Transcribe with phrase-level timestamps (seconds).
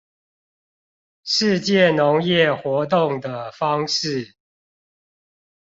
[1.23, 4.33] 世界農業活動的方式